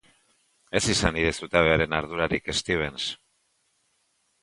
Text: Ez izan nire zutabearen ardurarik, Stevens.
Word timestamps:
Ez 0.79 0.81
izan 0.93 1.13
nire 1.17 1.35
zutabearen 1.41 1.95
ardurarik, 2.01 2.53
Stevens. 2.63 3.11